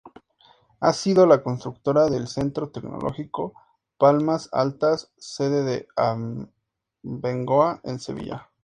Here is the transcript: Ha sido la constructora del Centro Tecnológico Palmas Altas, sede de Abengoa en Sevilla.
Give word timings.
Ha 0.79 0.93
sido 0.93 1.27
la 1.27 1.43
constructora 1.43 2.05
del 2.09 2.27
Centro 2.27 2.71
Tecnológico 2.71 3.53
Palmas 3.99 4.49
Altas, 4.51 5.11
sede 5.15 5.63
de 5.63 5.87
Abengoa 7.03 7.81
en 7.83 7.99
Sevilla. 7.99 8.49